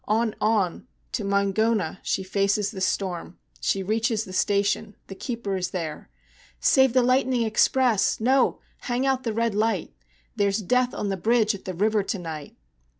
On, 0.07 0.33
on 0.41 0.87
to 1.11 1.23
Moingona! 1.23 1.99
she 2.01 2.23
faces 2.23 2.71
the 2.71 2.81
storm, 2.81 3.37
She 3.59 3.83
reaches 3.83 4.25
the 4.25 4.33
station 4.33 4.95
the 5.05 5.13
keeper 5.13 5.55
is 5.55 5.69
there, 5.69 6.09
"Save 6.59 6.93
the 6.93 7.03
lightning 7.03 7.43
express! 7.43 8.19
No 8.19 8.57
hang 8.79 9.05
out 9.05 9.21
the 9.21 9.31
red 9.31 9.53
light! 9.53 9.93
There's 10.35 10.57
death 10.57 10.95
on 10.95 11.09
the 11.09 11.17
bridge 11.17 11.53
at 11.53 11.65
the 11.65 11.75
river 11.75 12.01
to 12.01 12.17
night!" 12.17 12.55